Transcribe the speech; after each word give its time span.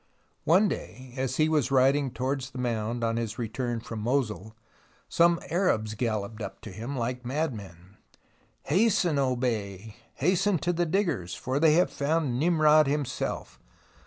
One 0.45 0.67
day, 0.67 1.13
as 1.15 1.37
he 1.37 1.47
was 1.47 1.69
riding 1.69 2.09
towards 2.09 2.49
the 2.49 2.57
mound 2.57 3.03
on 3.03 3.17
his 3.17 3.37
return 3.37 3.79
from 3.81 3.99
Mosul, 3.99 4.55
some 5.07 5.39
Arabs 5.51 5.93
galloped 5.93 6.41
up 6.41 6.59
to 6.61 6.71
him 6.71 6.97
like 6.97 7.23
madmen." 7.23 7.97
Hasten, 8.73 9.19
O 9.19 9.35
Bey! 9.35 9.97
hasten 10.15 10.57
to 10.57 10.73
the 10.73 10.87
diggers, 10.87 11.35
for 11.35 11.59
they 11.59 11.73
have 11.73 11.91
found 11.91 12.39
Nimrod 12.39 12.87
himself. 12.87 13.59